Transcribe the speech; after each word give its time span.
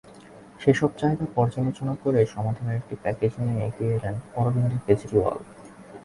সেসব 0.59 0.91
চাহিদা 0.97 1.27
পর্যালোচনা 1.35 1.93
করেই 2.03 2.27
সমাধানের 2.35 2.77
একটি 2.77 2.95
প্যাকেজ 3.03 3.31
নিয়ে 3.39 3.57
এগিয়ে 3.67 3.93
এলেন 3.95 4.15
অরবিন্দ 4.35 4.71
কেজরিওয়াল। 4.85 5.39